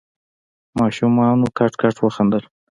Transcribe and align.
ماشومانو 0.79 1.45
کټ 1.57 1.73
کټ 1.81 1.95
وخندل. 2.05 2.43